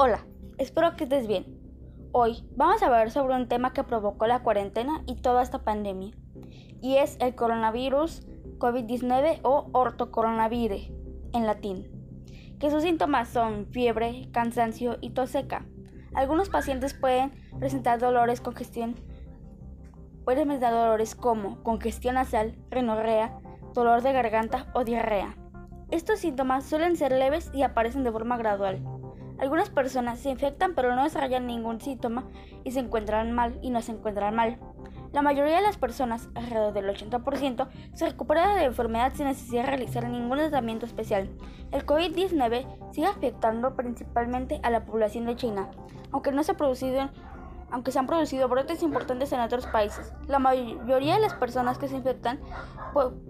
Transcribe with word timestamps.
Hola, 0.00 0.24
espero 0.58 0.94
que 0.94 1.02
estés 1.02 1.26
bien. 1.26 1.44
Hoy 2.12 2.48
vamos 2.54 2.80
a 2.80 2.86
hablar 2.86 3.10
sobre 3.10 3.34
un 3.34 3.48
tema 3.48 3.72
que 3.72 3.82
provocó 3.82 4.28
la 4.28 4.44
cuarentena 4.44 5.02
y 5.06 5.16
toda 5.16 5.42
esta 5.42 5.64
pandemia, 5.64 6.14
y 6.80 6.98
es 6.98 7.16
el 7.18 7.34
coronavirus 7.34 8.24
COVID-19 8.58 9.40
o 9.42 9.68
ortocoronavirus 9.72 10.92
en 11.32 11.46
latín, 11.46 11.90
que 12.60 12.70
sus 12.70 12.84
síntomas 12.84 13.28
son 13.28 13.66
fiebre, 13.72 14.28
cansancio 14.30 14.98
y 15.00 15.10
tos 15.10 15.30
seca. 15.30 15.66
Algunos 16.14 16.48
pacientes 16.48 16.94
pueden 16.94 17.32
presentar 17.58 17.98
dolores, 17.98 18.40
congestión, 18.40 18.94
pueden 20.24 20.46
presentar 20.46 20.74
dolores 20.74 21.16
como 21.16 21.60
congestión 21.64 22.14
nasal, 22.14 22.56
rinorrea, 22.70 23.36
dolor 23.74 24.02
de 24.02 24.12
garganta 24.12 24.68
o 24.74 24.84
diarrea. 24.84 25.34
Estos 25.90 26.20
síntomas 26.20 26.66
suelen 26.66 26.96
ser 26.96 27.10
leves 27.10 27.50
y 27.52 27.62
aparecen 27.62 28.04
de 28.04 28.12
forma 28.12 28.36
gradual. 28.36 28.80
Algunas 29.38 29.70
personas 29.70 30.18
se 30.18 30.30
infectan 30.30 30.74
pero 30.74 30.94
no 30.94 31.04
desarrollan 31.04 31.46
ningún 31.46 31.80
síntoma 31.80 32.24
y 32.64 32.72
se 32.72 32.80
encuentran 32.80 33.32
mal 33.32 33.58
y 33.62 33.70
no 33.70 33.82
se 33.82 33.92
encuentran 33.92 34.34
mal. 34.34 34.58
La 35.12 35.22
mayoría 35.22 35.56
de 35.56 35.62
las 35.62 35.78
personas, 35.78 36.28
alrededor 36.34 36.74
del 36.74 36.88
80%, 36.88 37.68
se 37.94 38.06
recupera 38.06 38.48
de 38.48 38.56
la 38.56 38.64
enfermedad 38.64 39.12
sin 39.14 39.26
necesidad 39.26 39.62
de 39.62 39.68
realizar 39.68 40.08
ningún 40.08 40.36
tratamiento 40.36 40.84
especial. 40.84 41.30
El 41.70 41.86
COVID-19 41.86 42.92
sigue 42.92 43.06
afectando 43.06 43.74
principalmente 43.74 44.60
a 44.62 44.70
la 44.70 44.84
población 44.84 45.24
de 45.24 45.36
China, 45.36 45.70
aunque 46.12 46.32
no 46.32 46.42
se 46.42 46.54
aunque 47.70 47.92
se 47.92 47.98
han 47.98 48.06
producido 48.06 48.48
brotes 48.48 48.82
importantes 48.82 49.32
en 49.32 49.40
otros 49.40 49.66
países. 49.66 50.12
La 50.26 50.38
mayoría 50.38 51.14
de 51.14 51.20
las 51.20 51.34
personas 51.34 51.78
que 51.78 51.88
se 51.88 51.96
infectan 51.96 52.40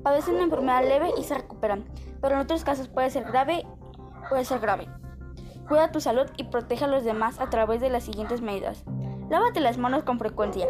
padecen 0.03 0.35
una 0.35 0.45
enfermedad 0.45 0.83
leve 0.83 1.11
y 1.19 1.25
se 1.25 1.35
recuperan, 1.35 1.85
pero 2.21 2.35
en 2.35 2.41
otros 2.41 2.65
casos 2.65 2.89
puede 2.89 3.11
ser 3.11 3.25
grave, 3.25 3.67
puede 4.29 4.45
ser 4.45 4.61
grave. 4.61 4.89
Cuida 5.69 5.93
tu 5.93 6.01
salud 6.01 6.27
y 6.37 6.45
protege 6.45 6.87
a 6.87 6.89
los 6.89 7.05
demás 7.05 7.39
a 7.41 7.51
través 7.51 7.81
de 7.81 7.91
las 7.91 8.05
siguientes 8.05 8.41
medidas. 8.41 8.85
Lávate 9.29 9.61
las 9.61 9.77
manos 9.77 10.03
con 10.05 10.19
frecuencia. 10.19 10.67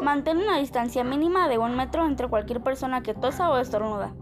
Mantén 0.00 0.38
una 0.38 0.58
distancia 0.58 1.02
mínima 1.02 1.48
de 1.48 1.58
un 1.58 1.74
metro 1.74 2.06
entre 2.06 2.28
cualquier 2.28 2.62
persona 2.62 3.02
que 3.02 3.14
tosa 3.14 3.50
o 3.50 3.58
estornuda. 3.58 4.12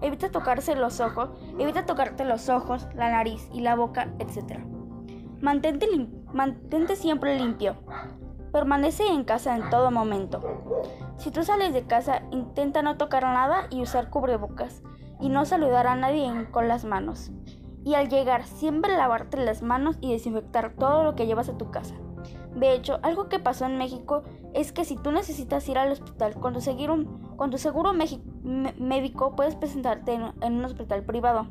Evita 0.00 0.30
tocarse 0.30 0.74
los 0.74 1.00
ojos, 1.00 1.30
evita 1.58 1.84
tocarte 1.84 2.24
los 2.24 2.48
ojos, 2.48 2.86
la 2.94 3.10
nariz 3.10 3.46
y 3.52 3.60
la 3.60 3.74
boca, 3.74 4.08
etc. 4.18 4.60
Mantente, 5.42 5.86
mantente 6.32 6.96
siempre 6.96 7.38
limpio. 7.38 7.76
Permanece 8.52 9.06
en 9.06 9.24
casa 9.24 9.54
en 9.54 9.68
todo 9.68 9.90
momento. 9.90 10.40
Si 11.18 11.30
tú 11.30 11.42
sales 11.42 11.74
de 11.74 11.84
casa, 11.86 12.22
intenta 12.30 12.80
no 12.80 12.96
tocar 12.96 13.24
nada 13.24 13.66
y 13.68 13.82
usar 13.82 14.08
cubrebocas 14.08 14.82
y 15.20 15.28
no 15.28 15.44
saludar 15.44 15.86
a 15.86 15.96
nadie 15.96 16.46
con 16.50 16.68
las 16.68 16.84
manos. 16.84 17.30
Y 17.88 17.94
al 17.94 18.10
llegar, 18.10 18.44
siempre 18.44 18.98
lavarte 18.98 19.38
las 19.38 19.62
manos 19.62 19.96
y 20.02 20.12
desinfectar 20.12 20.74
todo 20.74 21.04
lo 21.04 21.14
que 21.14 21.26
llevas 21.26 21.48
a 21.48 21.56
tu 21.56 21.70
casa. 21.70 21.94
De 22.54 22.74
hecho, 22.74 22.98
algo 23.00 23.30
que 23.30 23.38
pasó 23.38 23.64
en 23.64 23.78
México 23.78 24.24
es 24.52 24.72
que 24.72 24.84
si 24.84 24.96
tú 24.96 25.10
necesitas 25.10 25.66
ir 25.70 25.78
al 25.78 25.92
hospital 25.92 26.34
con 26.34 26.52
tu, 26.52 26.60
seguro, 26.60 27.94
médico, 28.78 29.34
puedes 29.34 29.54
presentarte 29.54 30.12
en, 30.12 30.52
un 30.52 30.64
hospital 30.66 31.02
privado. 31.02 31.46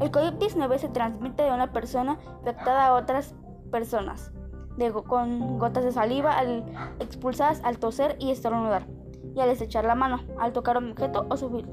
El 0.00 0.10
COVID-19 0.10 0.78
se 0.78 0.88
transmite 0.88 1.42
de 1.42 1.52
una 1.52 1.74
persona 1.74 2.18
afectada 2.40 2.86
a 2.86 2.94
otras 2.94 3.34
personas 3.70 4.32
con 5.06 5.58
gotas 5.58 5.84
de 5.84 5.92
saliva 5.92 6.38
al, 6.38 6.64
expulsadas 7.00 7.60
al 7.64 7.78
toser 7.78 8.16
y 8.18 8.30
estornudar, 8.30 8.86
y 9.34 9.40
al 9.40 9.50
estrechar 9.50 9.84
la 9.84 9.94
mano, 9.94 10.20
al 10.38 10.54
tocar 10.54 10.78
un 10.78 10.92
objeto 10.92 11.26
o 11.28 11.36
subir 11.36 11.68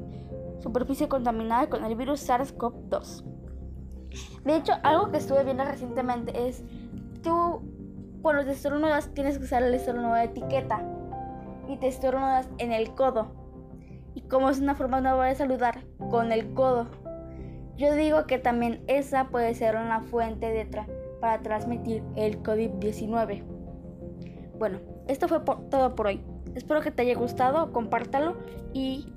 superficie 0.60 1.08
contaminada 1.08 1.70
con 1.70 1.86
el 1.86 1.96
virus 1.96 2.28
SARS-CoV-2. 2.28 3.33
De 4.44 4.56
hecho, 4.56 4.74
algo 4.84 5.12
que 5.12 5.18
estuve 5.18 5.44
viendo 5.44 5.64
recientemente 5.64 6.48
es, 6.48 6.64
tú 7.22 7.62
cuando 8.22 8.46
te 8.46 8.52
estornudas 8.52 9.14
tienes 9.14 9.38
que 9.38 9.46
usar 9.46 9.64
el 9.64 9.74
estornudo 9.74 10.14
de 10.14 10.24
etiqueta 10.24 10.82
y 11.68 11.78
te 11.78 11.88
estornudas 11.88 12.50
en 12.58 12.72
el 12.72 12.94
codo. 12.96 13.36
Y 14.16 14.22
como 14.22 14.50
es 14.50 14.60
una 14.60 14.76
forma 14.76 15.02
nueva 15.02 15.28
de 15.28 15.36
saludar, 15.36 15.84
con 16.10 16.32
el 16.32 16.54
codo. 16.54 16.88
Yo 17.76 17.94
digo 17.96 18.28
que 18.28 18.38
también 18.38 18.84
esa 18.88 19.30
puede 19.30 19.56
ser 19.56 19.76
una 19.76 20.02
fuente 20.02 20.52
de, 20.52 20.66
para 21.20 21.42
transmitir 21.42 22.04
el 22.16 22.42
COVID-19. 22.44 23.44
Bueno, 24.60 24.80
esto 25.08 25.28
fue 25.28 25.42
todo 25.70 25.96
por 25.96 26.08
hoy. 26.08 26.24
Espero 26.56 26.82
que 26.82 26.92
te 26.92 27.02
haya 27.02 27.16
gustado, 27.16 27.74
compártalo 27.74 28.38
y 28.74 29.12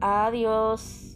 adiós. 0.00 1.13